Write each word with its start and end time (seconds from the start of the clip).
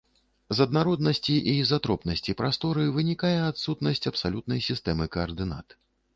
З 0.59 0.65
аднароднасці 0.69 1.35
і 1.51 1.53
ізатропнасці 1.63 2.35
прасторы 2.39 2.87
вынікае 2.97 3.33
адсутнасць 3.51 4.03
абсалютнай 4.13 4.67
сістэмы 4.71 5.11
каардынат. 5.19 5.81